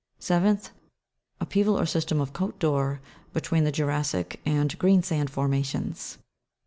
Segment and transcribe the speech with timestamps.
[0.19, 0.71] 7th,
[1.67, 3.01] or system of Cote d'Or,
[3.33, 6.17] between the jura'ssic and greensand formations.